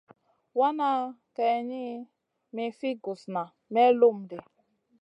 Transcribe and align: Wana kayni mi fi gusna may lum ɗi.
Wana 0.59 0.89
kayni 1.35 1.83
mi 2.53 2.65
fi 2.77 2.89
gusna 3.03 3.43
may 3.73 3.89
lum 3.99 4.17
ɗi. 4.29 4.37